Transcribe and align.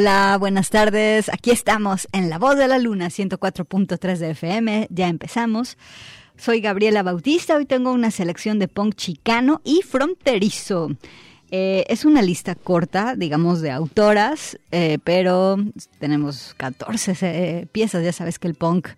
Hola, 0.00 0.36
buenas 0.38 0.70
tardes. 0.70 1.28
Aquí 1.28 1.50
estamos 1.50 2.06
en 2.12 2.30
La 2.30 2.38
Voz 2.38 2.56
de 2.56 2.68
la 2.68 2.78
Luna, 2.78 3.08
104.3 3.08 4.18
de 4.18 4.30
FM. 4.30 4.86
Ya 4.90 5.08
empezamos. 5.08 5.76
Soy 6.36 6.60
Gabriela 6.60 7.02
Bautista. 7.02 7.56
Hoy 7.56 7.66
tengo 7.66 7.90
una 7.90 8.12
selección 8.12 8.60
de 8.60 8.68
punk 8.68 8.94
chicano 8.94 9.60
y 9.64 9.82
fronterizo. 9.82 10.90
Eh, 11.50 11.86
es 11.88 12.04
una 12.04 12.20
lista 12.20 12.54
corta, 12.54 13.14
digamos, 13.16 13.62
de 13.62 13.70
autoras, 13.70 14.58
eh, 14.70 14.98
pero 15.02 15.56
tenemos 15.98 16.54
14 16.58 17.16
eh, 17.22 17.66
piezas. 17.72 18.04
Ya 18.04 18.12
sabes 18.12 18.38
que 18.38 18.48
el 18.48 18.54
punk 18.54 18.88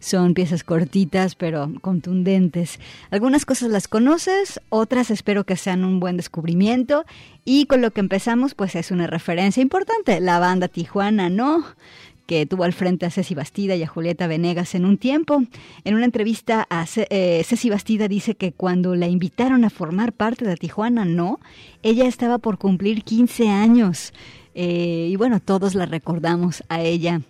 son 0.00 0.34
piezas 0.34 0.64
cortitas, 0.64 1.36
pero 1.36 1.72
contundentes. 1.80 2.80
Algunas 3.10 3.44
cosas 3.44 3.70
las 3.70 3.86
conoces, 3.86 4.60
otras 4.70 5.10
espero 5.10 5.44
que 5.44 5.56
sean 5.56 5.84
un 5.84 6.00
buen 6.00 6.16
descubrimiento. 6.16 7.04
Y 7.44 7.66
con 7.66 7.80
lo 7.80 7.92
que 7.92 8.00
empezamos, 8.00 8.54
pues 8.54 8.74
es 8.74 8.90
una 8.90 9.06
referencia 9.06 9.62
importante. 9.62 10.20
La 10.20 10.40
banda 10.40 10.68
Tijuana, 10.68 11.30
¿no? 11.30 11.64
Que 12.30 12.46
tuvo 12.46 12.62
al 12.62 12.72
frente 12.72 13.06
a 13.06 13.10
Ceci 13.10 13.34
Bastida 13.34 13.74
y 13.74 13.82
a 13.82 13.88
Julieta 13.88 14.28
Venegas 14.28 14.76
en 14.76 14.84
un 14.84 14.98
tiempo. 14.98 15.42
En 15.82 15.96
una 15.96 16.04
entrevista 16.04 16.64
a 16.70 16.86
eh, 16.94 17.42
Ceci 17.44 17.70
Bastida 17.70 18.06
dice 18.06 18.36
que 18.36 18.52
cuando 18.52 18.94
la 18.94 19.08
invitaron 19.08 19.64
a 19.64 19.68
formar 19.68 20.12
parte 20.12 20.44
de 20.44 20.54
Tijuana, 20.54 21.04
no, 21.04 21.40
ella 21.82 22.06
estaba 22.06 22.38
por 22.38 22.56
cumplir 22.56 23.02
15 23.02 23.48
años. 23.48 24.12
Eh, 24.54 25.08
y 25.10 25.16
bueno, 25.16 25.40
todos 25.40 25.74
la 25.74 25.86
recordamos 25.86 26.62
a 26.68 26.82
ella 26.82 27.20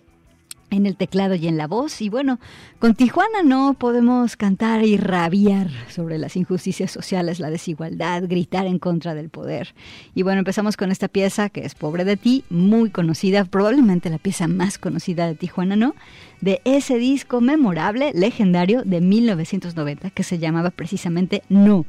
en 0.71 0.85
el 0.85 0.95
teclado 0.95 1.35
y 1.35 1.47
en 1.47 1.57
la 1.57 1.67
voz. 1.67 2.01
Y 2.01 2.09
bueno, 2.09 2.39
con 2.79 2.95
Tijuana 2.95 3.43
no 3.43 3.75
podemos 3.77 4.35
cantar 4.37 4.83
y 4.83 4.97
rabiar 4.97 5.69
sobre 5.89 6.17
las 6.17 6.35
injusticias 6.35 6.89
sociales, 6.89 7.39
la 7.39 7.51
desigualdad, 7.51 8.23
gritar 8.27 8.65
en 8.65 8.79
contra 8.79 9.13
del 9.13 9.29
poder. 9.29 9.75
Y 10.15 10.23
bueno, 10.23 10.39
empezamos 10.39 10.77
con 10.77 10.91
esta 10.91 11.07
pieza 11.07 11.49
que 11.49 11.65
es 11.65 11.75
Pobre 11.75 12.05
de 12.05 12.17
ti, 12.17 12.43
muy 12.49 12.89
conocida, 12.89 13.45
probablemente 13.45 14.09
la 14.09 14.17
pieza 14.17 14.47
más 14.47 14.77
conocida 14.77 15.27
de 15.27 15.35
Tijuana, 15.35 15.75
¿no? 15.75 15.93
De 16.39 16.61
ese 16.63 16.97
disco 16.97 17.41
memorable, 17.41 18.11
legendario 18.15 18.81
de 18.83 19.01
1990, 19.01 20.09
que 20.09 20.23
se 20.23 20.39
llamaba 20.39 20.71
precisamente 20.71 21.43
No. 21.49 21.85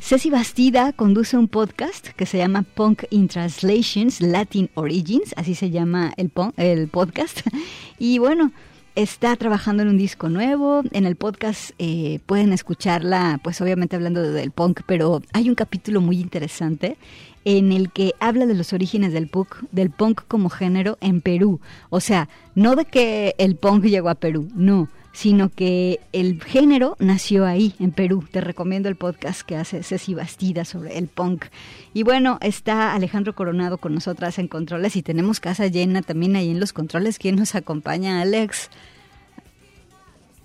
Ceci 0.00 0.30
Bastida 0.30 0.92
conduce 0.92 1.36
un 1.36 1.48
podcast 1.48 2.08
que 2.08 2.26
se 2.26 2.38
llama 2.38 2.62
Punk 2.62 3.04
in 3.10 3.28
Translations 3.28 4.20
Latin 4.20 4.70
Origins, 4.74 5.34
así 5.36 5.54
se 5.54 5.70
llama 5.70 6.12
el, 6.16 6.30
el 6.56 6.88
podcast. 6.88 7.40
Y 7.98 8.18
bueno, 8.18 8.52
está 8.94 9.36
trabajando 9.36 9.82
en 9.82 9.88
un 9.88 9.98
disco 9.98 10.28
nuevo. 10.28 10.82
En 10.92 11.06
el 11.06 11.16
podcast 11.16 11.70
eh, 11.78 12.20
pueden 12.26 12.52
escucharla, 12.52 13.40
pues 13.42 13.60
obviamente 13.60 13.96
hablando 13.96 14.22
del 14.22 14.50
punk, 14.50 14.80
pero 14.86 15.22
hay 15.32 15.48
un 15.48 15.54
capítulo 15.54 16.00
muy 16.00 16.20
interesante 16.20 16.96
en 17.44 17.72
el 17.72 17.90
que 17.90 18.14
habla 18.18 18.44
de 18.46 18.54
los 18.54 18.72
orígenes 18.72 19.12
del 19.12 19.28
punk, 19.28 19.56
del 19.70 19.90
punk 19.90 20.22
como 20.26 20.50
género 20.50 20.98
en 21.00 21.20
Perú. 21.20 21.60
O 21.90 22.00
sea, 22.00 22.28
no 22.54 22.74
de 22.74 22.84
que 22.84 23.34
el 23.38 23.56
punk 23.56 23.84
llegó 23.84 24.08
a 24.08 24.16
Perú, 24.16 24.48
no, 24.54 24.88
sino 25.16 25.48
que 25.48 25.98
el 26.12 26.44
género 26.44 26.94
nació 26.98 27.46
ahí, 27.46 27.74
en 27.78 27.90
Perú. 27.90 28.22
Te 28.30 28.42
recomiendo 28.42 28.90
el 28.90 28.96
podcast 28.96 29.40
que 29.40 29.56
hace 29.56 29.82
Ceci 29.82 30.12
Bastida 30.12 30.66
sobre 30.66 30.98
el 30.98 31.08
punk. 31.08 31.46
Y 31.94 32.02
bueno, 32.02 32.36
está 32.42 32.92
Alejandro 32.92 33.34
Coronado 33.34 33.78
con 33.78 33.94
nosotras 33.94 34.38
en 34.38 34.46
controles 34.46 34.94
y 34.94 35.02
tenemos 35.02 35.40
casa 35.40 35.68
llena 35.68 36.02
también 36.02 36.36
ahí 36.36 36.50
en 36.50 36.60
los 36.60 36.74
controles. 36.74 37.18
¿Quién 37.18 37.36
nos 37.36 37.54
acompaña, 37.54 38.20
Alex? 38.20 38.68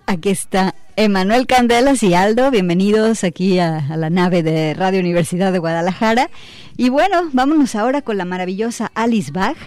Aquí 0.06 0.30
está 0.30 0.74
Emanuel 0.96 1.48
Candelas 1.48 2.02
y 2.02 2.14
Aldo, 2.14 2.50
bienvenidos 2.50 3.26
aquí 3.26 3.60
a, 3.60 3.82
la 3.98 4.10
nave 4.10 4.42
de 4.42 4.74
Radio 4.74 5.02
Universidad 5.02 5.52
de 5.52 5.60
Guadalajara. 5.60 6.30
Y 6.78 6.88
bueno, 6.88 7.30
vámonos 7.34 7.76
ahora 7.76 8.02
con 8.02 8.18
la 8.18 8.24
maravillosa 8.24 8.90
Alice 8.96 9.34
Bach, 9.34 9.58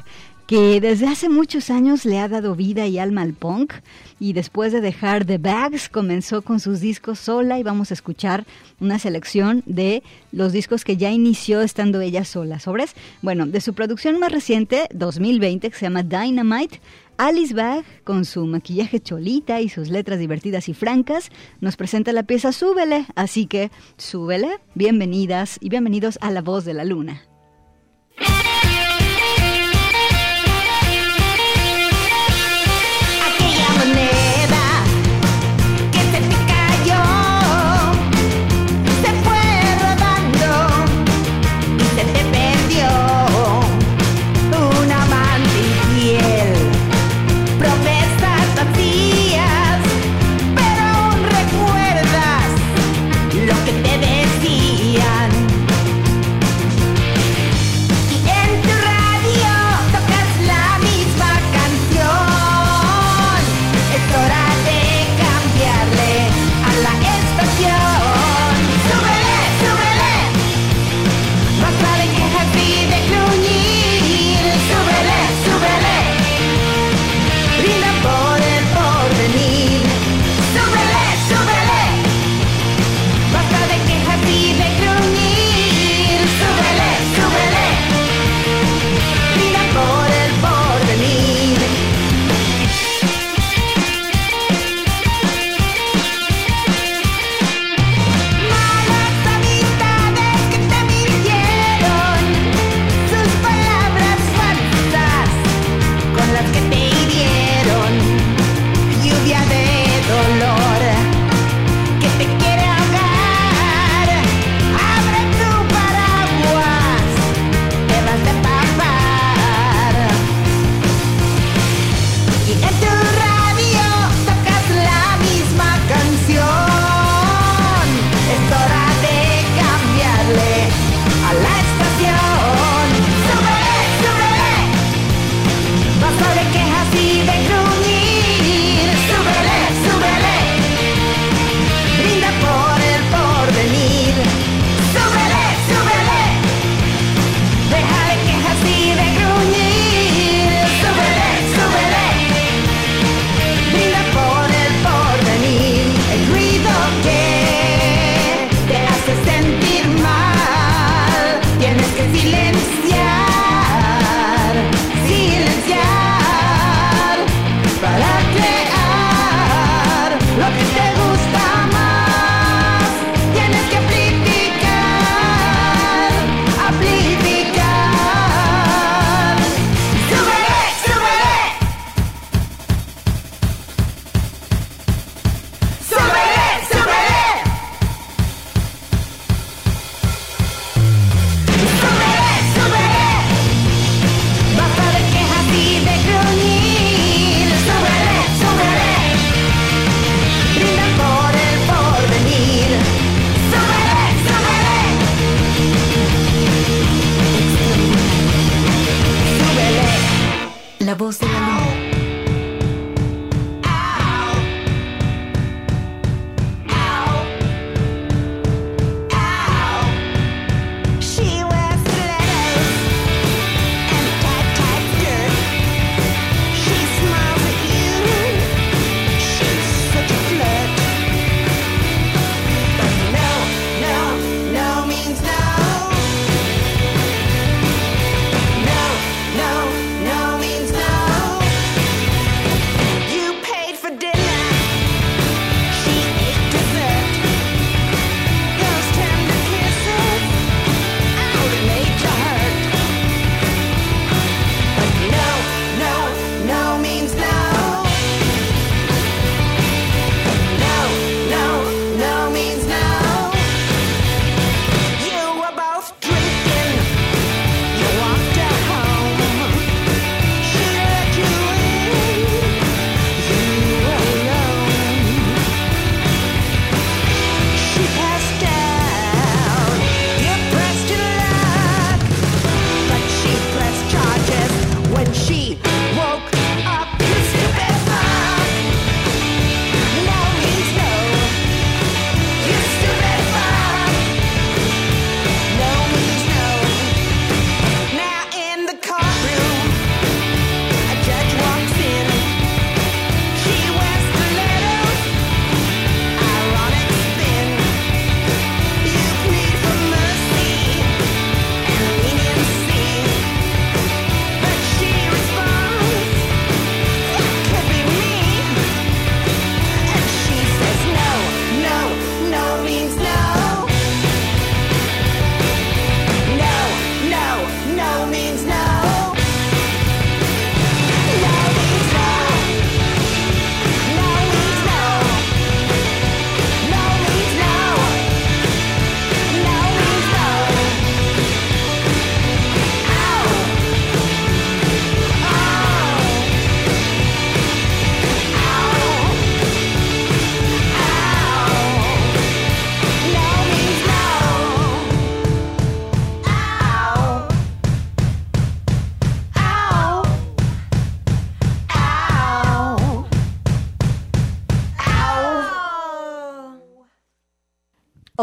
que 0.46 0.80
desde 0.80 1.06
hace 1.06 1.28
muchos 1.28 1.70
años 1.70 2.04
le 2.04 2.18
ha 2.18 2.28
dado 2.28 2.54
vida 2.54 2.86
y 2.86 2.98
alma 2.98 3.22
al 3.22 3.32
punk 3.32 3.72
y 4.20 4.34
después 4.34 4.72
de 4.72 4.80
dejar 4.80 5.24
The 5.24 5.38
Bags 5.38 5.88
comenzó 5.88 6.42
con 6.42 6.60
sus 6.60 6.80
discos 6.80 7.18
sola 7.18 7.58
y 7.58 7.62
vamos 7.62 7.90
a 7.90 7.94
escuchar 7.94 8.44
una 8.78 8.98
selección 8.98 9.62
de 9.64 10.02
los 10.32 10.52
discos 10.52 10.84
que 10.84 10.96
ya 10.96 11.10
inició 11.10 11.62
estando 11.62 12.00
ella 12.00 12.24
sola. 12.24 12.58
¿Sobres? 12.58 12.94
Bueno, 13.22 13.46
de 13.46 13.60
su 13.60 13.72
producción 13.74 14.18
más 14.18 14.32
reciente, 14.32 14.86
2020, 14.92 15.70
que 15.70 15.76
se 15.76 15.86
llama 15.86 16.02
Dynamite, 16.02 16.80
Alice 17.16 17.54
Bag, 17.54 17.84
con 18.04 18.24
su 18.24 18.44
maquillaje 18.44 19.00
cholita 19.00 19.60
y 19.60 19.68
sus 19.68 19.88
letras 19.88 20.18
divertidas 20.18 20.68
y 20.68 20.74
francas, 20.74 21.30
nos 21.60 21.76
presenta 21.76 22.12
la 22.12 22.24
pieza 22.24 22.52
Súbele, 22.52 23.06
así 23.14 23.46
que 23.46 23.70
súbele, 23.96 24.58
bienvenidas 24.74 25.58
y 25.60 25.70
bienvenidos 25.70 26.18
a 26.20 26.30
La 26.30 26.42
Voz 26.42 26.64
de 26.64 26.74
la 26.74 26.84
Luna. 26.84 27.33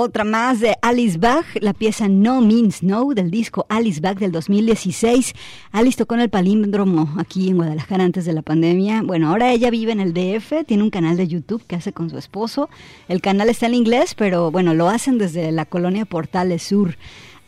Otra 0.03 0.23
más 0.23 0.59
de 0.59 0.75
Alice 0.81 1.19
Bach, 1.19 1.45
la 1.61 1.73
pieza 1.73 2.07
No 2.07 2.41
Means 2.41 2.81
No 2.81 3.07
del 3.13 3.29
disco 3.29 3.67
Alice 3.69 4.01
Bach 4.01 4.17
del 4.17 4.31
2016. 4.31 5.35
Alice 5.71 5.95
tocó 5.95 6.15
en 6.15 6.21
el 6.21 6.29
palíndromo 6.31 7.13
aquí 7.19 7.49
en 7.49 7.57
Guadalajara 7.57 8.03
antes 8.03 8.25
de 8.25 8.33
la 8.33 8.41
pandemia. 8.41 9.03
Bueno, 9.03 9.29
ahora 9.29 9.51
ella 9.51 9.69
vive 9.69 9.91
en 9.91 9.99
el 9.99 10.15
DF, 10.15 10.65
tiene 10.65 10.81
un 10.81 10.89
canal 10.89 11.17
de 11.17 11.27
YouTube 11.27 11.63
que 11.67 11.75
hace 11.75 11.93
con 11.93 12.09
su 12.09 12.17
esposo. 12.17 12.67
El 13.09 13.21
canal 13.21 13.47
está 13.49 13.67
en 13.67 13.75
inglés, 13.75 14.15
pero 14.15 14.49
bueno, 14.49 14.73
lo 14.73 14.89
hacen 14.89 15.19
desde 15.19 15.51
la 15.51 15.65
colonia 15.65 16.05
Portales 16.05 16.63
Sur. 16.63 16.97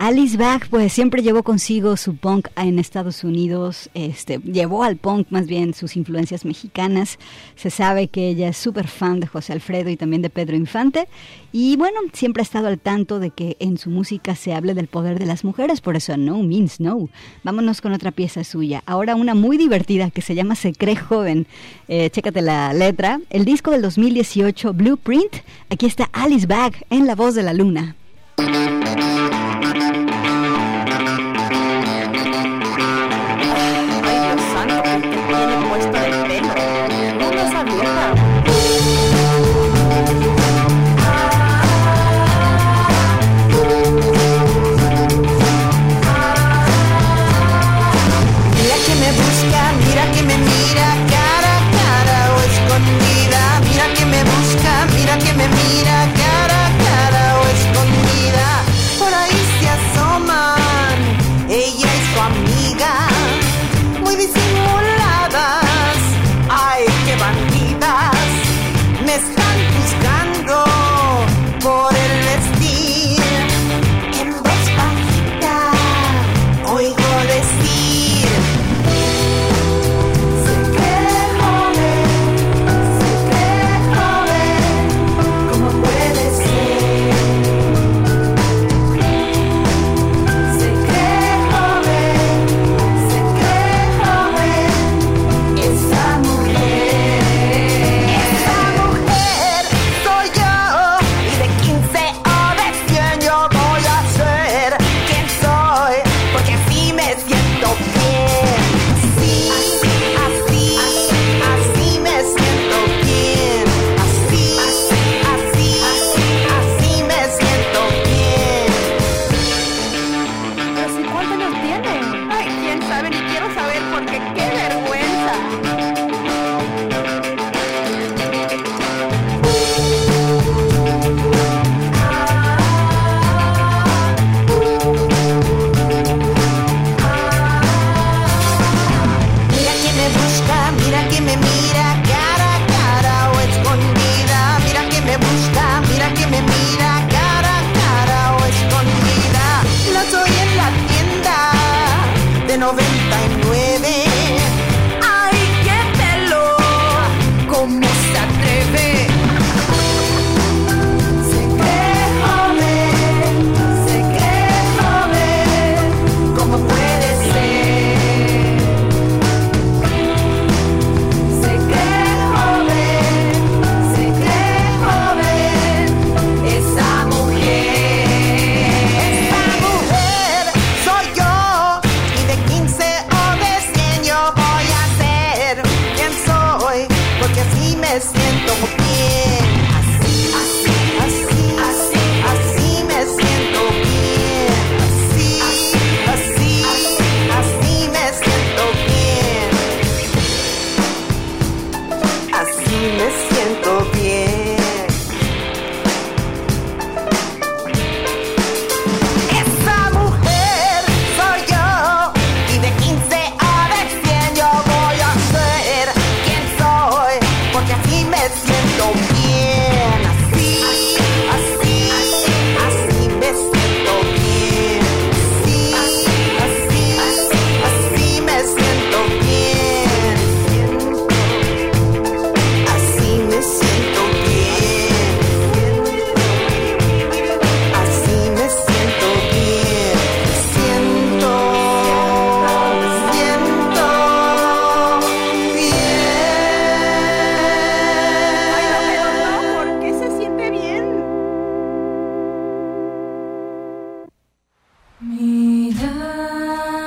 Alice 0.05 0.35
Bach, 0.35 0.67
pues 0.69 0.91
siempre 0.91 1.21
llevó 1.21 1.43
consigo 1.43 1.95
su 1.95 2.17
punk 2.17 2.49
en 2.57 2.77
Estados 2.77 3.23
Unidos, 3.23 3.89
este, 3.93 4.39
llevó 4.39 4.83
al 4.83 4.97
punk 4.97 5.27
más 5.29 5.47
bien 5.47 5.73
sus 5.73 5.95
influencias 5.95 6.43
mexicanas. 6.43 7.17
Se 7.55 7.69
sabe 7.69 8.09
que 8.09 8.27
ella 8.27 8.49
es 8.49 8.57
súper 8.57 8.89
fan 8.89 9.21
de 9.21 9.27
José 9.27 9.53
Alfredo 9.53 9.89
y 9.89 9.95
también 9.95 10.21
de 10.21 10.29
Pedro 10.29 10.57
Infante. 10.57 11.07
Y 11.53 11.77
bueno, 11.77 12.01
siempre 12.11 12.41
ha 12.41 12.43
estado 12.43 12.67
al 12.67 12.79
tanto 12.79 13.21
de 13.21 13.29
que 13.29 13.55
en 13.61 13.77
su 13.77 13.89
música 13.89 14.35
se 14.35 14.53
hable 14.53 14.73
del 14.73 14.87
poder 14.87 15.19
de 15.19 15.25
las 15.25 15.45
mujeres, 15.45 15.79
por 15.79 15.95
eso 15.95 16.17
no 16.17 16.43
means 16.43 16.81
no. 16.81 17.07
Vámonos 17.43 17.79
con 17.79 17.93
otra 17.93 18.11
pieza 18.11 18.43
suya. 18.43 18.83
Ahora 18.85 19.15
una 19.15 19.35
muy 19.35 19.57
divertida 19.57 20.11
que 20.11 20.21
se 20.21 20.35
llama 20.35 20.55
Se 20.55 20.73
cree 20.73 20.97
joven. 20.97 21.47
Eh, 21.87 22.09
chécate 22.09 22.41
la 22.41 22.73
letra. 22.73 23.21
El 23.29 23.45
disco 23.45 23.71
del 23.71 23.81
2018, 23.81 24.73
Blueprint. 24.73 25.33
Aquí 25.69 25.85
está 25.85 26.09
Alice 26.11 26.45
Bach 26.45 26.75
en 26.89 27.07
La 27.07 27.15
Voz 27.15 27.35
de 27.35 27.43
la 27.43 27.53
Luna. 27.53 27.95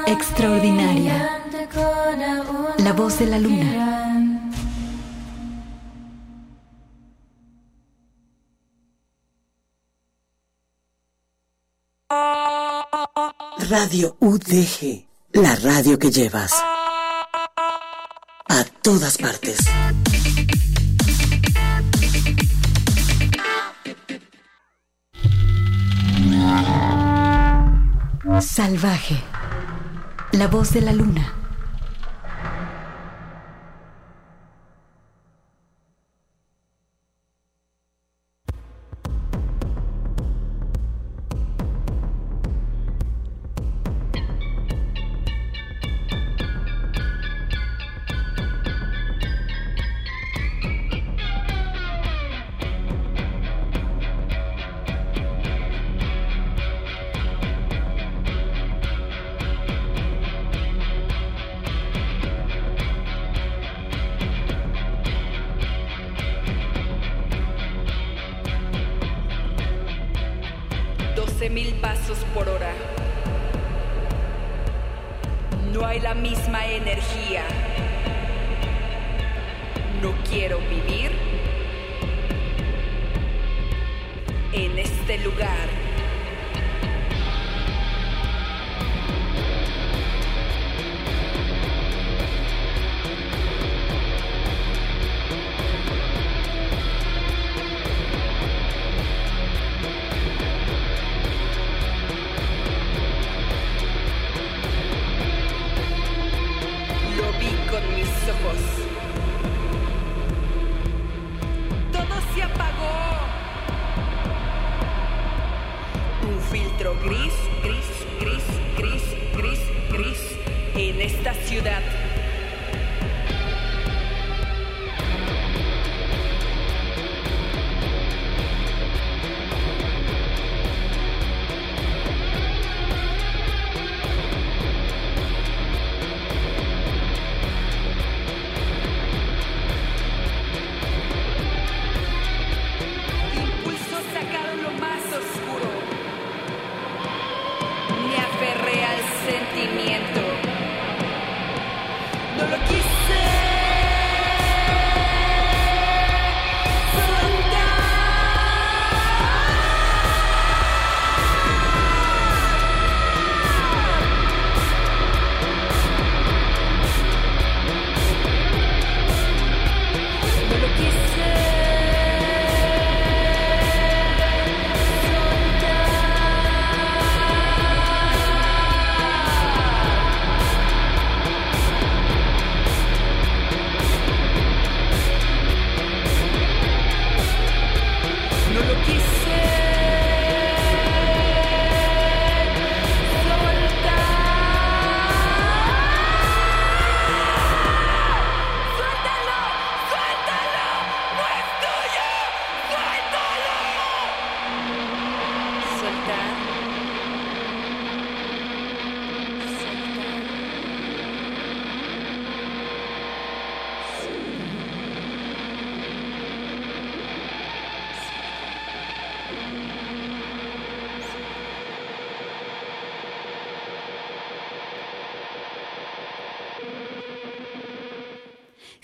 Extraordinaria. 0.06 1.42
La 2.78 2.92
voz 2.92 3.18
de 3.18 3.26
la 3.26 3.38
luna. 3.38 4.52
Radio 13.68 14.16
UDG, 14.20 15.06
la 15.32 15.56
radio 15.56 15.98
que 15.98 16.10
llevas 16.12 16.52
a 18.48 18.64
todas 18.82 19.18
partes. 19.18 19.58
Salvaje. 28.40 29.35
La 30.36 30.48
voz 30.48 30.74
de 30.74 30.82
la 30.82 30.92
luna. 30.92 31.35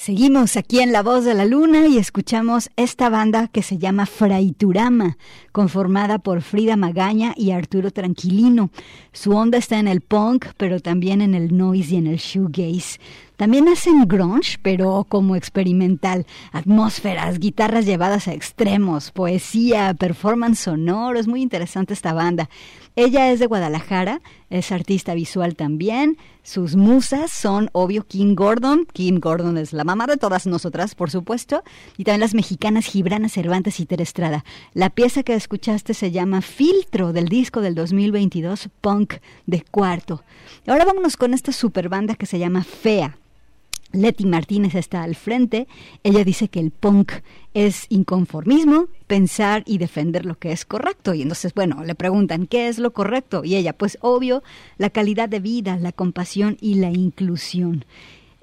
Seguimos 0.04 0.56
aquí 0.56 0.80
en 0.80 0.90
La 0.90 1.00
Voz 1.04 1.24
de 1.24 1.32
la 1.32 1.44
Luna 1.44 1.86
y 1.86 1.96
escuchamos 1.96 2.70
esta 2.74 3.08
banda 3.08 3.46
que 3.46 3.62
se 3.62 3.78
llama 3.78 4.04
Fraiturama, 4.04 5.16
conformada 5.52 6.18
por 6.18 6.42
Frida 6.42 6.74
Magaña 6.74 7.34
y 7.36 7.52
Arturo 7.52 7.92
Tranquilino. 7.92 8.70
Su 9.12 9.30
onda 9.30 9.58
está 9.58 9.78
en 9.78 9.86
el 9.86 10.00
punk, 10.00 10.46
pero 10.56 10.80
también 10.80 11.20
en 11.20 11.36
el 11.36 11.56
noise 11.56 11.94
y 11.94 11.98
en 11.98 12.08
el 12.08 12.16
shoegaze. 12.16 12.98
También 13.42 13.68
hacen 13.68 14.06
grunge, 14.06 14.56
pero 14.62 15.04
como 15.08 15.34
experimental. 15.34 16.26
Atmósferas, 16.52 17.40
guitarras 17.40 17.86
llevadas 17.86 18.28
a 18.28 18.34
extremos, 18.34 19.10
poesía, 19.10 19.94
performance 19.94 20.60
sonoro. 20.60 21.18
Es 21.18 21.26
muy 21.26 21.42
interesante 21.42 21.92
esta 21.92 22.12
banda. 22.12 22.48
Ella 22.94 23.32
es 23.32 23.40
de 23.40 23.48
Guadalajara, 23.48 24.20
es 24.48 24.70
artista 24.70 25.14
visual 25.14 25.56
también. 25.56 26.18
Sus 26.44 26.76
musas 26.76 27.32
son, 27.32 27.68
obvio, 27.72 28.06
Kim 28.06 28.36
Gordon. 28.36 28.86
Kim 28.92 29.18
Gordon 29.18 29.58
es 29.58 29.72
la 29.72 29.82
mamá 29.82 30.06
de 30.06 30.18
todas 30.18 30.46
nosotras, 30.46 30.94
por 30.94 31.10
supuesto. 31.10 31.64
Y 31.96 32.04
también 32.04 32.20
las 32.20 32.34
mexicanas 32.34 32.86
Gibrana 32.86 33.28
Cervantes 33.28 33.80
y 33.80 33.86
Terestrada. 33.86 34.44
La 34.72 34.88
pieza 34.88 35.24
que 35.24 35.34
escuchaste 35.34 35.94
se 35.94 36.12
llama 36.12 36.42
Filtro 36.42 37.12
del 37.12 37.26
disco 37.26 37.60
del 37.60 37.74
2022, 37.74 38.68
Punk 38.80 39.14
de 39.46 39.64
Cuarto. 39.68 40.22
Ahora 40.68 40.84
vámonos 40.84 41.16
con 41.16 41.34
esta 41.34 41.50
super 41.50 41.88
banda 41.88 42.14
que 42.14 42.26
se 42.26 42.38
llama 42.38 42.62
Fea. 42.62 43.18
Leti 43.92 44.26
Martínez 44.26 44.74
está 44.74 45.02
al 45.02 45.14
frente. 45.14 45.66
Ella 46.02 46.24
dice 46.24 46.48
que 46.48 46.60
el 46.60 46.70
punk 46.70 47.12
es 47.54 47.86
inconformismo, 47.88 48.86
pensar 49.06 49.62
y 49.66 49.78
defender 49.78 50.24
lo 50.24 50.38
que 50.38 50.52
es 50.52 50.64
correcto. 50.64 51.14
Y 51.14 51.22
entonces, 51.22 51.54
bueno, 51.54 51.84
le 51.84 51.94
preguntan, 51.94 52.46
¿qué 52.46 52.68
es 52.68 52.78
lo 52.78 52.92
correcto? 52.92 53.44
Y 53.44 53.56
ella, 53.56 53.72
pues 53.72 53.98
obvio, 54.00 54.42
la 54.78 54.90
calidad 54.90 55.28
de 55.28 55.40
vida, 55.40 55.76
la 55.76 55.92
compasión 55.92 56.56
y 56.60 56.74
la 56.74 56.90
inclusión. 56.90 57.84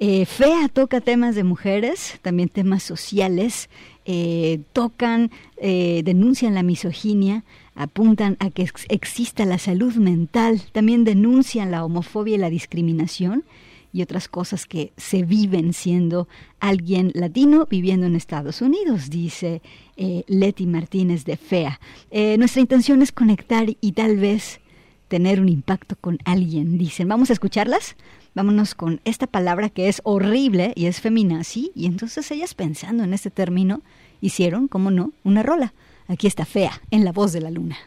Eh, 0.01 0.25
Fea 0.25 0.69
toca 0.69 1.01
temas 1.01 1.35
de 1.35 1.43
mujeres, 1.43 2.19
también 2.21 2.47
temas 2.47 2.83
sociales, 2.83 3.69
eh, 4.05 4.61
tocan, 4.71 5.29
eh, 5.57 6.03
denuncian 6.05 6.55
la 6.55 6.63
misoginia, 6.63 7.43
apuntan 7.75 8.37
a 8.39 8.49
que 8.49 8.65
exista 8.87 9.43
la 9.43 9.57
salud 9.57 9.95
mental, 9.95 10.61
también 10.71 11.03
denuncian 11.03 11.71
la 11.71 11.83
homofobia 11.83 12.35
y 12.35 12.37
la 12.37 12.49
discriminación 12.49 13.43
y 13.91 14.01
otras 14.01 14.27
cosas 14.27 14.65
que 14.65 14.93
se 14.97 15.23
viven 15.23 15.73
siendo 15.73 16.27
alguien 16.59 17.11
latino 17.15 17.67
viviendo 17.69 18.05
en 18.05 18.15
Estados 18.15 18.61
Unidos, 18.61 19.09
dice 19.09 19.61
eh, 19.97 20.23
Leti 20.27 20.65
Martínez 20.65 21.25
de 21.25 21.37
FEA. 21.37 21.79
Eh, 22.11 22.37
nuestra 22.37 22.61
intención 22.61 23.01
es 23.01 23.11
conectar 23.11 23.67
y 23.81 23.91
tal 23.93 24.17
vez 24.17 24.59
tener 25.07 25.41
un 25.41 25.49
impacto 25.49 25.95
con 25.99 26.19
alguien, 26.23 26.77
dicen. 26.77 27.07
Vamos 27.07 27.29
a 27.29 27.33
escucharlas. 27.33 27.95
Vámonos 28.35 28.75
con 28.75 29.01
esta 29.05 29.27
palabra 29.27 29.69
que 29.69 29.89
es 29.89 30.01
horrible 30.05 30.71
y 30.75 30.85
es 30.85 31.01
feminazi. 31.01 31.71
Y 31.75 31.87
entonces 31.87 32.29
ellas 32.31 32.53
pensando 32.53 33.03
en 33.03 33.13
este 33.13 33.31
término 33.31 33.81
hicieron, 34.21 34.67
como 34.67 34.91
no, 34.91 35.11
una 35.23 35.43
rola. 35.43 35.73
Aquí 36.07 36.27
está 36.27 36.45
Fea, 36.45 36.81
en 36.91 37.03
la 37.05 37.11
voz 37.11 37.33
de 37.33 37.41
la 37.41 37.51
luna. 37.51 37.77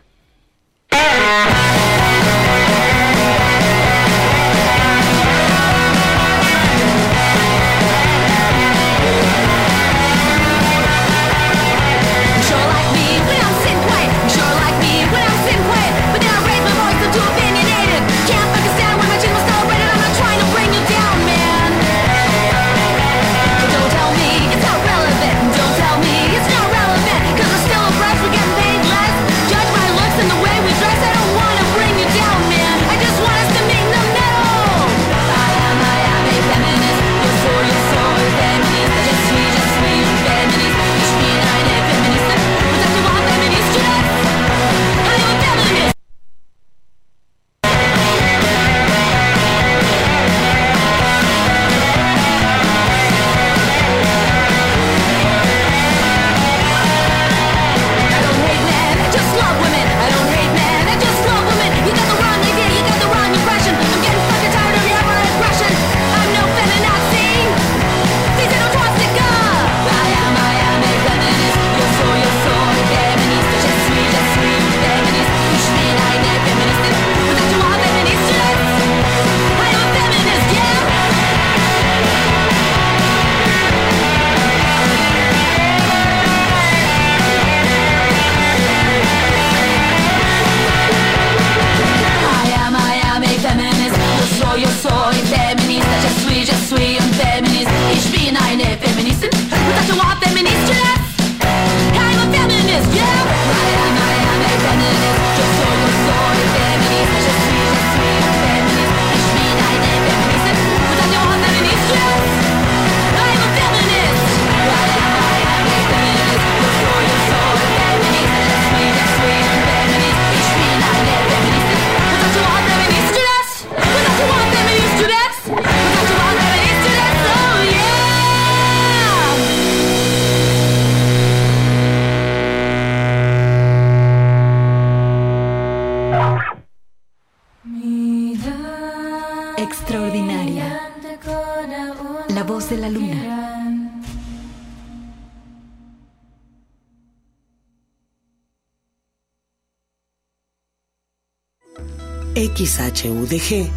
XHUDG, 153.03 153.69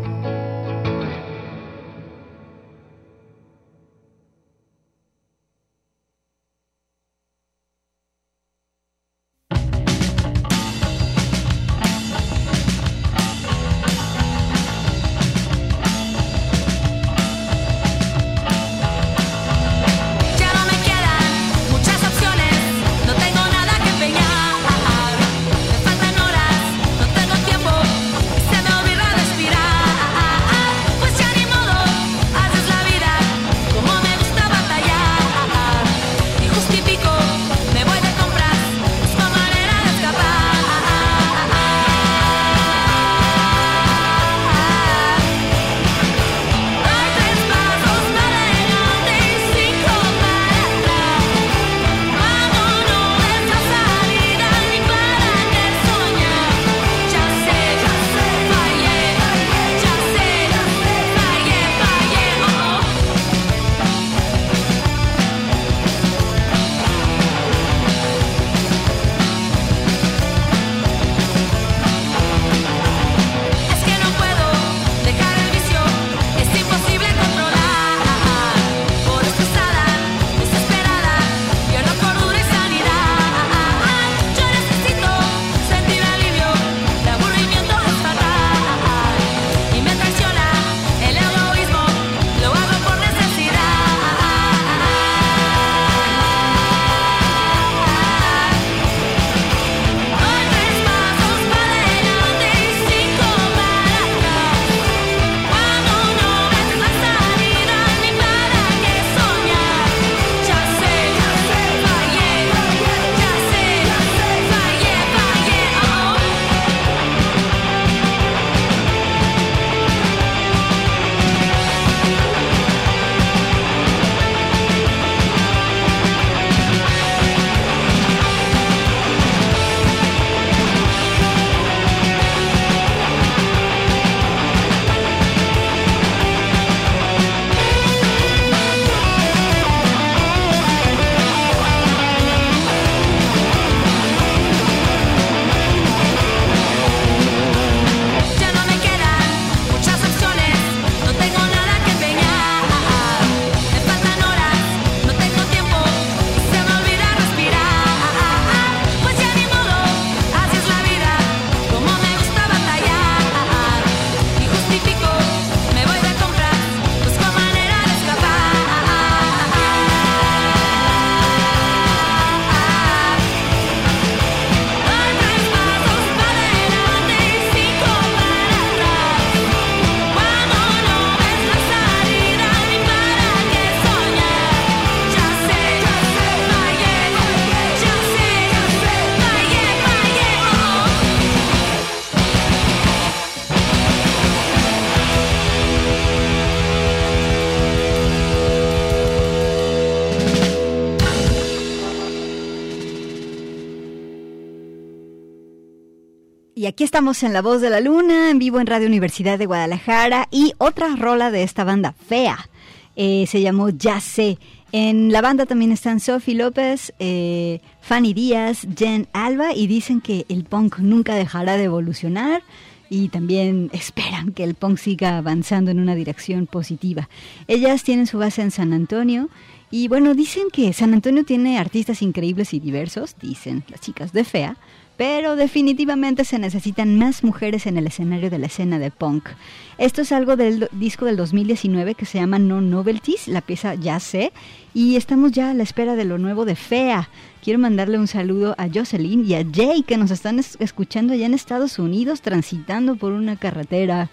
Y 206.65 206.67
aquí 206.67 206.84
estamos 206.84 207.21
en 207.21 207.32
La 207.32 207.43
Voz 207.43 207.62
de 207.62 207.69
la 207.69 207.80
Luna, 207.80 208.32
en 208.32 208.39
vivo 208.39 208.60
en 208.60 208.65
Radio 208.65 208.88
Universidad 208.88 209.38
de 209.38 209.45
Guadalajara 209.45 210.28
y 210.32 210.54
otra 210.58 210.95
rola 210.95 211.30
de 211.30 211.43
esta 211.43 211.63
banda 211.63 211.93
fea. 211.93 212.49
Eh, 212.95 213.25
se 213.28 213.41
llamó 213.41 213.69
Ya 213.69 213.99
sé. 213.99 214.39
En 214.71 215.12
la 215.12 215.21
banda 215.21 215.45
también 215.45 215.71
están 215.71 215.99
Sophie 215.99 216.34
López, 216.34 216.91
eh, 216.97 217.62
Fanny 217.82 218.15
Díaz, 218.15 218.65
Jen 218.75 219.08
Alba 219.13 219.54
y 219.54 219.67
dicen 219.67 220.01
que 220.01 220.25
el 220.28 220.43
punk 220.43 220.80
nunca 220.80 221.13
dejará 221.13 221.56
de 221.56 221.65
evolucionar 221.65 222.41
y 222.89 223.10
también 223.10 223.69
esperan 223.71 224.32
que 224.32 224.43
el 224.43 224.56
punk 224.56 224.80
siga 224.80 225.19
avanzando 225.19 225.69
en 225.69 225.80
una 225.80 225.93
dirección 225.93 226.47
positiva. 226.47 227.10
Ellas 227.47 227.84
tienen 227.84 228.08
su 228.08 228.17
base 228.17 228.41
en 228.41 228.49
San 228.49 228.73
Antonio 228.73 229.30
y 229.69 229.88
bueno, 229.88 230.15
dicen 230.15 230.45
que 230.51 230.73
San 230.73 230.95
Antonio 230.95 231.25
tiene 231.25 231.60
artistas 231.60 232.01
increíbles 232.01 232.56
y 232.56 232.60
diversos, 232.60 233.15
dicen 233.21 233.63
las 233.67 233.82
chicas 233.82 234.13
de 234.13 234.23
Fea, 234.23 234.58
pero 234.97 235.36
definitivamente 235.36 236.23
se 236.23 236.39
necesitan 236.39 236.97
más 236.97 237.23
mujeres 237.23 237.65
en 237.65 237.77
el 237.77 237.88
escenario 237.88 238.29
de 238.29 238.39
la 238.39 238.47
escena 238.47 238.79
de 238.79 238.91
punk. 238.91 239.29
Esto 239.77 240.01
es 240.01 240.12
algo 240.12 240.36
del 240.36 240.69
disco 240.71 241.05
del 241.05 241.17
2019 241.17 241.95
que 241.95 242.05
se 242.05 242.19
llama 242.19 242.39
No 242.39 242.62
Novelties, 242.62 243.27
la 243.27 243.41
pieza 243.41 243.75
Ya 243.75 243.99
sé, 243.99 244.31
y 244.73 244.95
estamos 244.95 245.31
ya 245.31 245.51
a 245.51 245.53
la 245.53 245.63
espera 245.63 245.95
de 245.95 246.05
lo 246.05 246.17
nuevo 246.17 246.45
de 246.45 246.55
Fea. 246.55 247.10
Quiero 247.43 247.60
mandarle 247.60 247.99
un 247.99 248.08
saludo 248.08 248.55
a 248.58 248.67
Jocelyn 248.73 249.25
y 249.25 249.36
a 249.36 249.45
Jay 249.51 249.84
que 249.84 249.97
nos 249.97 250.12
están 250.12 250.39
escuchando 250.60 251.13
allá 251.13 251.25
en 251.25 251.34
Estados 251.34 251.77
Unidos 251.77 252.21
transitando 252.21 252.95
por 252.95 253.12
una 253.12 253.36
carretera 253.36 254.10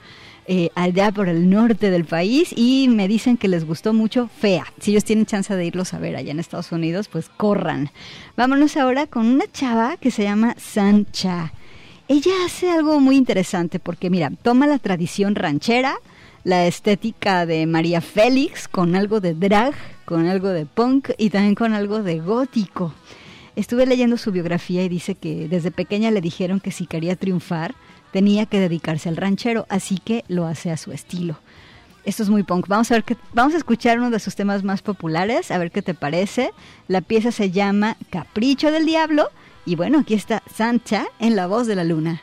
eh, 0.47 0.71
allá 0.75 1.13
por 1.13 1.29
el 1.29 1.49
norte 1.49 1.91
del 1.91 2.05
país 2.05 2.53
y 2.57 2.89
me 2.89 3.07
dicen 3.07 3.37
que 3.37 3.49
les 3.49 3.65
gustó 3.65 3.93
mucho 3.93 4.29
Fea. 4.29 4.67
Si 4.81 4.91
ellos 4.91 5.05
tienen 5.05 5.27
chance 5.27 5.55
de 5.55 5.65
irlos 5.65 5.95
a 5.95 5.99
ver 5.99 6.17
allá 6.17 6.33
en 6.33 6.41
Estados 6.41 6.73
Unidos, 6.73 7.09
pues 7.09 7.29
corran. 7.29 7.91
Vámonos 8.37 8.77
ahora 8.77 9.07
con 9.07 9.27
una 9.27 9.45
chava 9.53 9.97
que 9.99 10.11
se 10.11 10.25
llama 10.25 10.57
Sancha. 10.59 11.53
Ella 12.09 12.33
hace 12.45 12.71
algo 12.71 12.99
muy 12.99 13.17
interesante 13.17 13.79
porque 13.79 14.11
mira, 14.11 14.31
toma 14.43 14.67
la 14.67 14.79
tradición 14.79 15.37
ranchera, 15.37 15.95
la 16.45 16.67
estética 16.67 17.47
de 17.47 17.67
María 17.67 18.01
Félix 18.01 18.67
con 18.67 18.97
algo 18.97 19.21
de 19.21 19.35
drag, 19.35 19.75
con 20.05 20.27
algo 20.27 20.49
de 20.49 20.67
punk 20.67 21.11
y 21.19 21.31
también 21.31 21.55
con 21.55 21.73
algo 21.73 22.03
de 22.03 22.19
gótico. 22.19 22.93
Estuve 23.55 23.87
leyendo 23.87 24.17
su 24.17 24.33
biografía 24.33 24.83
y 24.83 24.89
dice 24.89 25.15
que 25.15 25.47
desde 25.47 25.71
pequeña 25.71 26.11
le 26.11 26.21
dijeron 26.21 26.59
que 26.59 26.73
si 26.73 26.87
quería 26.87 27.17
triunfar, 27.17 27.75
tenía 28.13 28.47
que 28.47 28.61
dedicarse 28.61 29.09
al 29.09 29.17
ranchero, 29.17 29.67
así 29.69 29.99
que 29.99 30.25
lo 30.29 30.47
hace 30.47 30.71
a 30.71 30.77
su 30.77 30.93
estilo. 30.93 31.39
Esto 32.05 32.23
es 32.23 32.31
muy 32.31 32.43
punk. 32.43 32.67
Vamos 32.69 32.91
a 32.91 32.95
ver 32.95 33.05
vamos 33.33 33.55
a 33.55 33.59
escuchar 33.59 33.99
uno 33.99 34.11
de 34.11 34.19
sus 34.19 34.35
temas 34.35 34.65
más 34.65 34.83
populares, 34.83 35.51
a 35.51 35.59
ver 35.59 35.71
qué 35.71 35.83
te 35.83 35.95
parece. 35.95 36.51
La 36.89 37.01
pieza 37.01 37.31
se 37.31 37.51
llama 37.51 37.97
Capricho 38.11 38.73
del 38.73 38.87
Diablo 38.87 39.31
y 39.65 39.77
bueno, 39.77 40.01
aquí 40.01 40.15
está 40.15 40.43
Sancha 40.53 41.07
en 41.21 41.37
la 41.37 41.47
voz 41.47 41.67
de 41.67 41.77
la 41.77 41.85
luna. 41.85 42.23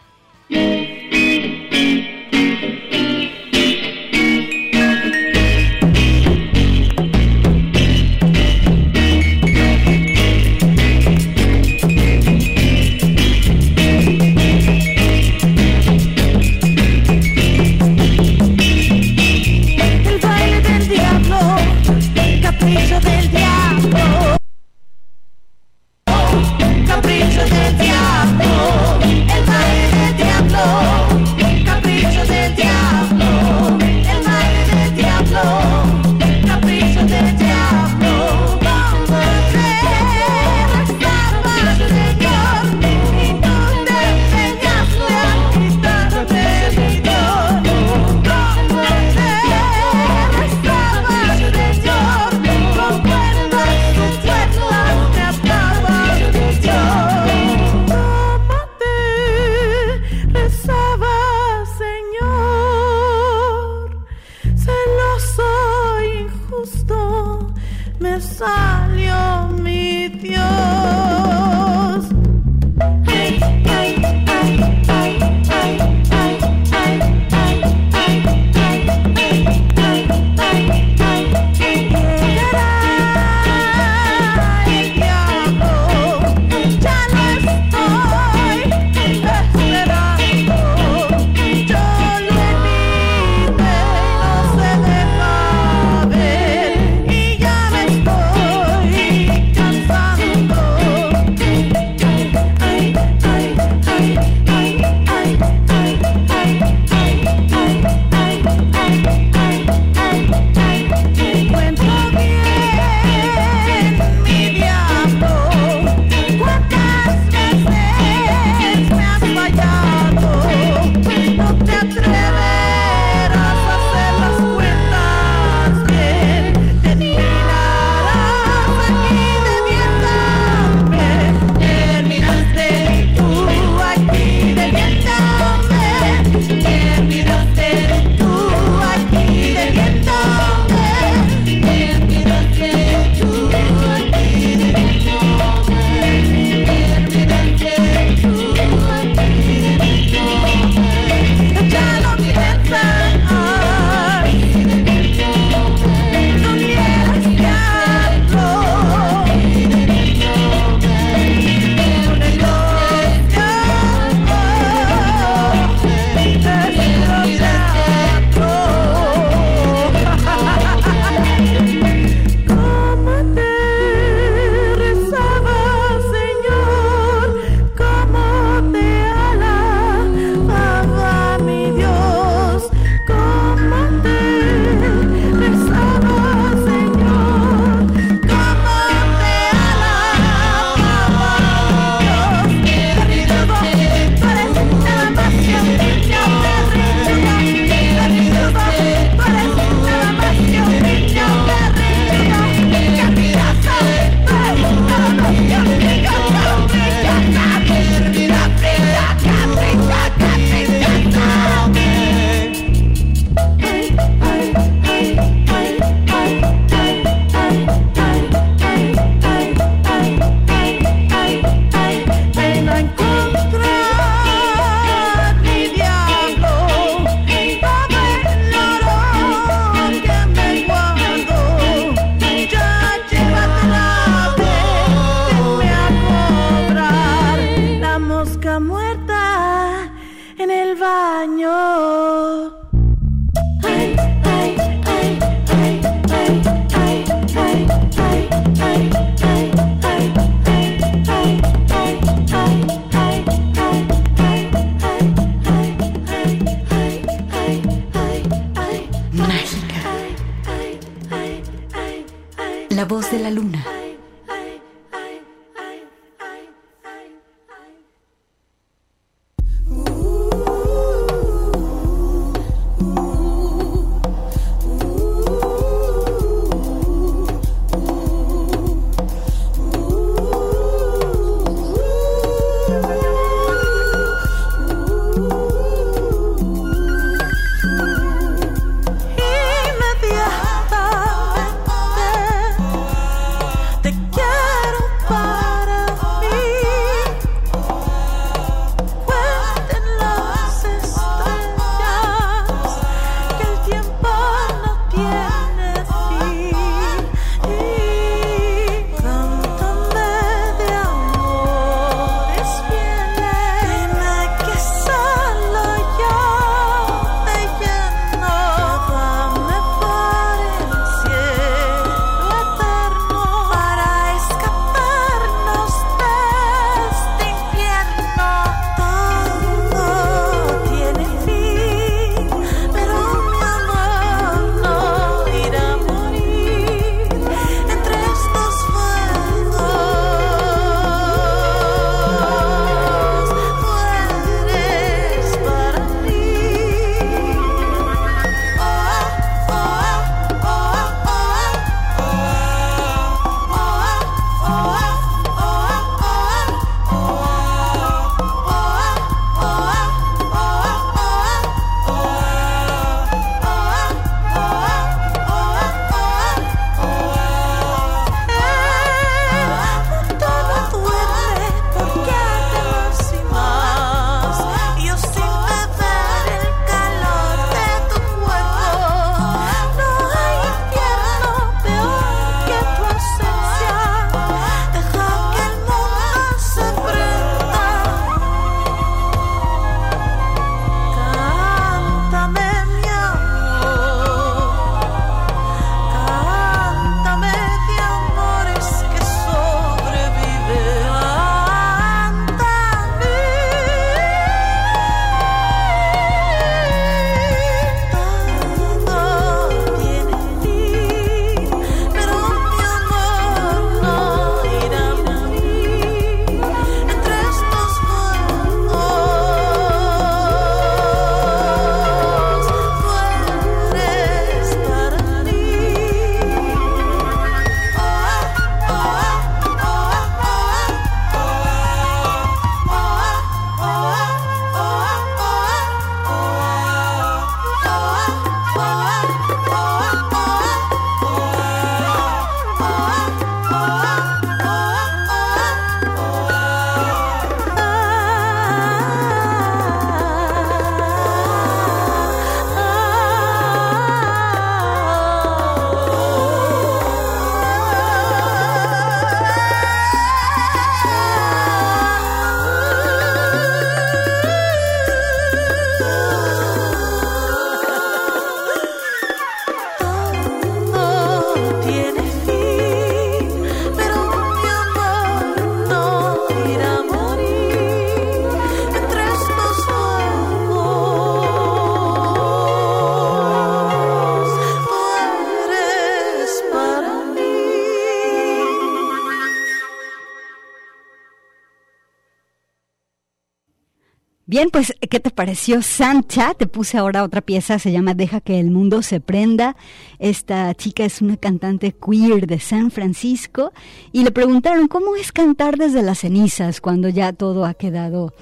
Bien, 494.29 494.51
pues, 494.51 494.75
¿qué 494.91 494.99
te 494.99 495.09
pareció 495.09 495.63
Sancha? 495.63 496.35
Te 496.35 496.45
puse 496.45 496.77
ahora 496.77 497.03
otra 497.03 497.19
pieza, 497.19 497.57
se 497.57 497.71
llama 497.71 497.95
Deja 497.95 498.21
que 498.21 498.39
el 498.39 498.51
mundo 498.51 498.83
se 498.83 498.99
prenda. 498.99 499.55
Esta 499.97 500.53
chica 500.53 500.85
es 500.85 501.01
una 501.01 501.17
cantante 501.17 501.73
queer 501.73 502.27
de 502.27 502.39
San 502.39 502.69
Francisco 502.69 503.51
y 503.91 504.03
le 504.03 504.11
preguntaron 504.11 504.67
cómo 504.67 504.95
es 504.95 505.11
cantar 505.11 505.57
desde 505.57 505.81
las 505.81 506.01
cenizas 506.01 506.61
cuando 506.61 506.89
ya 506.89 507.11
todo 507.11 507.43
ha 507.43 507.55
quedado 507.55 508.13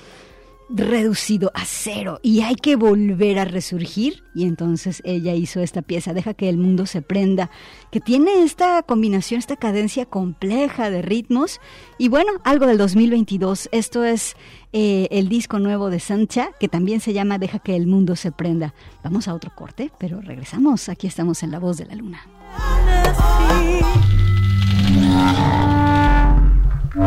reducido 0.70 1.51
a 1.53 1.63
cero 1.65 2.20
y 2.22 2.41
hay 2.41 2.55
que 2.55 2.76
volver 2.76 3.39
a 3.39 3.45
resurgir. 3.45 4.24
Y 4.36 4.43
entonces 4.43 5.01
ella 5.05 5.34
hizo 5.34 5.61
esta 5.61 5.82
pieza, 5.82 6.13
Deja 6.13 6.34
que 6.34 6.49
el 6.49 6.57
mundo 6.57 6.86
se 6.86 7.01
prenda, 7.01 7.49
que 7.91 7.99
tiene 7.99 8.43
esta 8.43 8.84
combinación, 8.84 9.39
esta 9.39 9.55
cadencia 9.55 10.05
compleja 10.05 10.89
de 10.89 11.01
ritmos. 11.01 11.59
Y 11.97 12.09
bueno, 12.09 12.32
algo 12.43 12.68
del 12.68 12.78
2022. 12.78 13.70
Esto 13.72 14.03
es 14.03 14.36
eh, 14.74 15.07
el 15.11 15.30
disco 15.30 15.59
nuevo 15.59 15.89
de 15.89 15.99
Sancha, 15.99 16.49
que 16.59 16.68
también 16.68 16.99
se 16.99 17.13
llama 17.13 17.39
Deja 17.39 17.59
que 17.59 17.76
el 17.76 17.88
mundo 17.88 18.15
se 18.15 18.32
prenda. 18.32 18.74
Vamos 19.03 19.28
a 19.28 19.34
otro 19.34 19.51
corte, 19.55 19.91
pero 19.97 20.22
regresamos. 20.22 20.89
Aquí 20.89 21.07
estamos 21.07 21.43
en 21.43 21.51
La 21.51 21.59
Voz 21.59 21.78
de 21.78 21.86
la 21.86 21.95
Luna. 21.95 22.22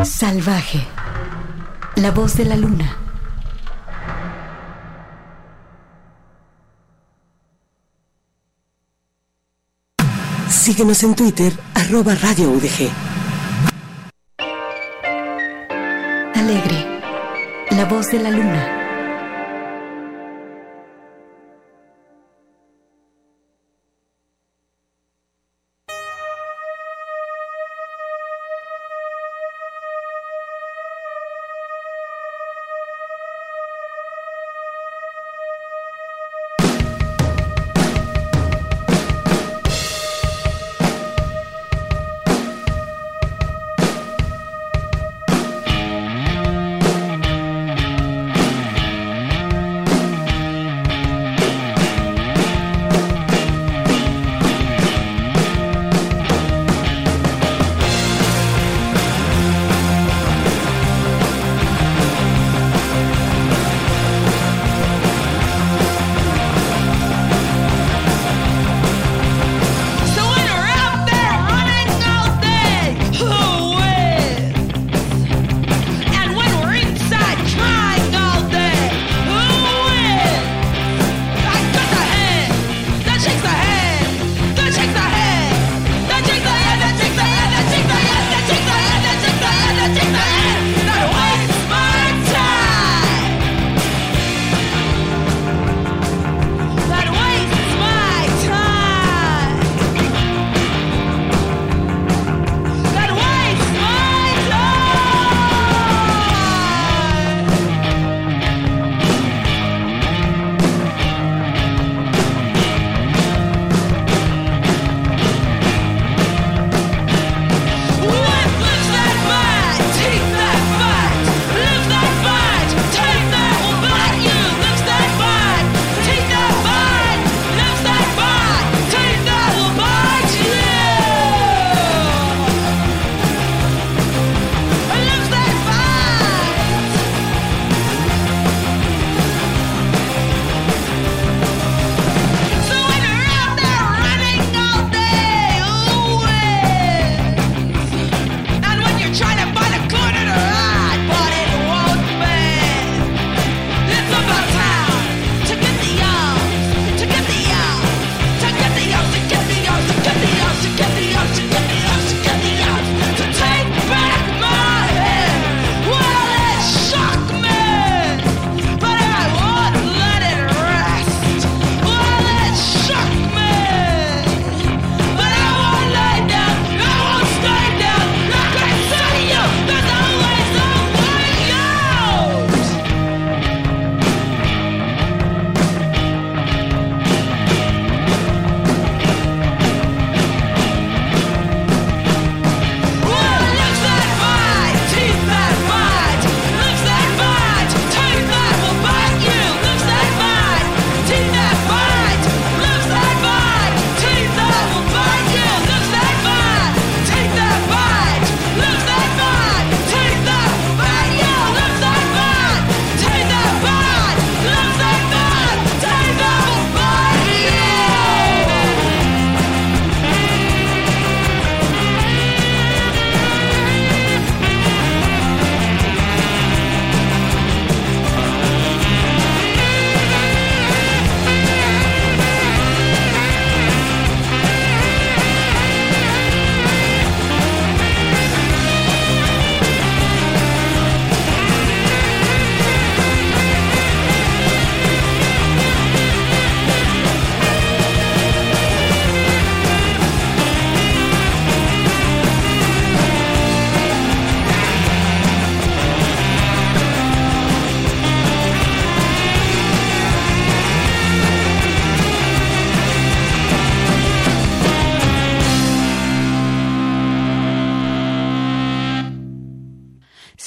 Salvaje. 0.05 0.81
La 1.97 2.11
Voz 2.11 2.37
de 2.37 2.45
la 2.45 2.57
Luna. 2.57 3.10
Síguenos 10.51 11.05
en 11.05 11.15
Twitter, 11.15 11.53
arroba 11.75 12.17
Radio 12.17 12.51
UDG. 12.51 12.91
Alegre, 16.35 17.01
la 17.71 17.85
voz 17.85 18.11
de 18.11 18.19
la 18.19 18.31
luna. 18.31 18.80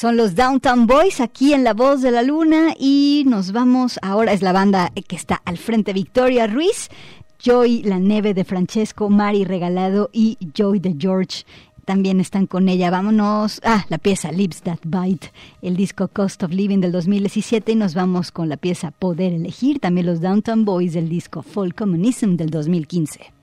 Son 0.03 0.17
los 0.17 0.35
Downtown 0.35 0.85
Boys 0.85 1.21
aquí 1.21 1.53
en 1.53 1.63
La 1.63 1.73
Voz 1.73 2.01
de 2.01 2.11
la 2.11 2.23
Luna 2.23 2.73
y 2.77 3.23
nos 3.25 3.53
vamos, 3.53 3.99
ahora 4.01 4.33
es 4.33 4.41
la 4.41 4.51
banda 4.51 4.91
que 5.07 5.15
está 5.15 5.41
al 5.45 5.57
frente, 5.57 5.93
Victoria 5.93 6.45
Ruiz, 6.45 6.89
Joy 7.41 7.83
La 7.83 7.99
Neve 7.99 8.33
de 8.33 8.43
Francesco, 8.43 9.09
Mari 9.09 9.45
Regalado 9.45 10.09
y 10.11 10.37
Joy 10.53 10.79
de 10.79 10.97
George 10.99 11.45
también 11.85 12.19
están 12.19 12.47
con 12.47 12.67
ella. 12.67 12.89
Vámonos 12.89 13.61
a 13.63 13.85
la 13.87 13.97
pieza 13.97 14.33
Lips 14.33 14.63
That 14.63 14.79
Bite, 14.83 15.31
el 15.61 15.77
disco 15.77 16.09
Cost 16.09 16.43
of 16.43 16.51
Living 16.51 16.79
del 16.81 16.91
2017 16.91 17.71
y 17.71 17.75
nos 17.75 17.93
vamos 17.93 18.33
con 18.33 18.49
la 18.49 18.57
pieza 18.57 18.91
Poder 18.91 19.31
Elegir, 19.31 19.79
también 19.79 20.07
los 20.07 20.19
Downtown 20.19 20.65
Boys 20.65 20.91
del 20.91 21.07
disco 21.07 21.43
Folk 21.43 21.77
Communism 21.77 22.35
del 22.35 22.49
2015. 22.49 23.42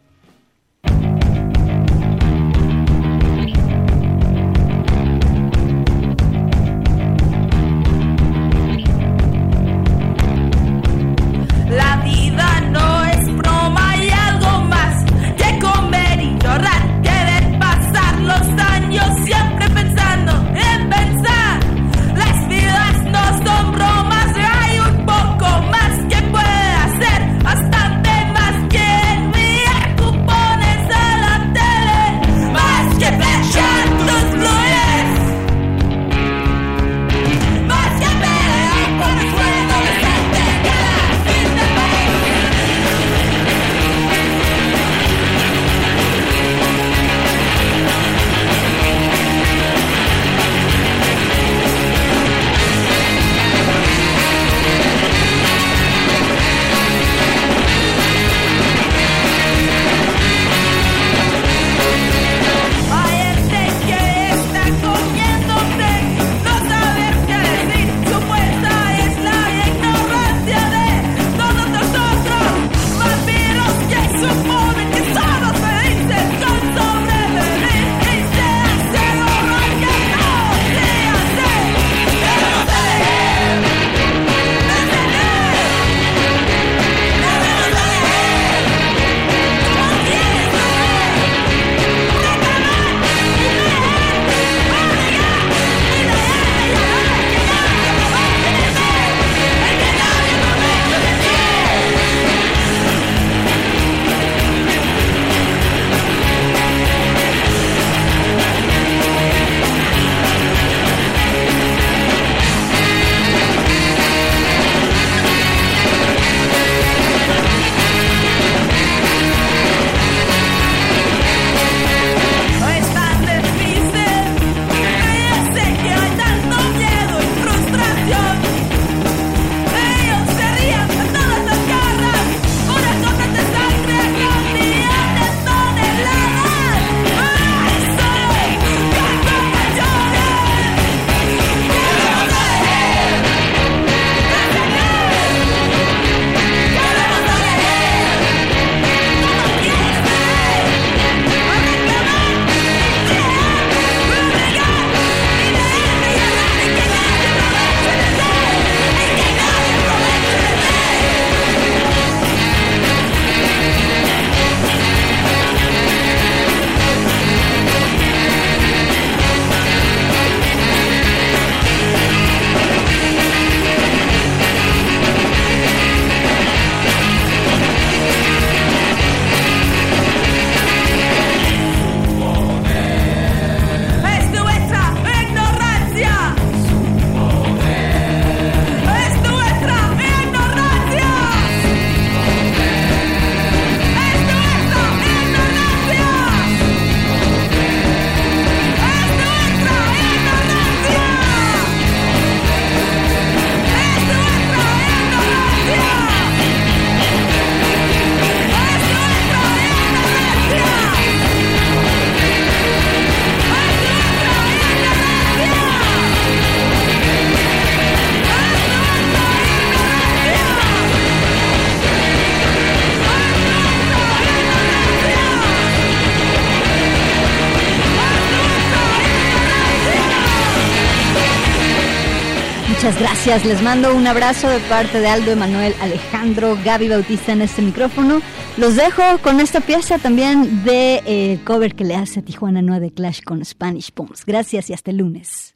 Les 233.30 233.62
mando 233.62 233.94
un 233.94 234.08
abrazo 234.08 234.48
de 234.48 234.58
parte 234.58 234.98
de 234.98 235.06
Aldo 235.06 235.30
Emanuel 235.30 235.72
Alejandro, 235.80 236.58
Gaby 236.64 236.88
Bautista 236.88 237.30
en 237.30 237.42
este 237.42 237.62
micrófono. 237.62 238.20
Los 238.56 238.74
dejo 238.74 239.02
con 239.22 239.38
esta 239.38 239.60
pieza 239.60 239.98
también 239.98 240.64
de 240.64 241.00
eh, 241.06 241.38
cover 241.44 241.76
que 241.76 241.84
le 241.84 241.94
hace 241.94 242.22
Tijuana 242.22 242.60
Noa 242.60 242.80
de 242.80 242.92
Clash 242.92 243.22
con 243.22 243.44
Spanish 243.44 243.92
Pumps. 243.92 244.26
Gracias 244.26 244.68
y 244.70 244.72
hasta 244.72 244.90
el 244.90 244.96
lunes. 244.96 245.54